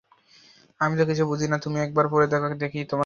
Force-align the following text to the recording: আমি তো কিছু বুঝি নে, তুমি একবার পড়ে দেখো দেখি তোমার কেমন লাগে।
আমি 0.81 0.93
তো 0.97 1.03
কিছু 1.05 1.23
বুঝি 1.25 1.45
নে, 1.45 1.57
তুমি 1.57 1.77
একবার 1.79 2.05
পড়ে 2.07 2.25
দেখো 2.25 2.47
দেখি 2.55 2.61
তোমার 2.61 2.67
কেমন 2.69 2.89
লাগে। 2.89 2.99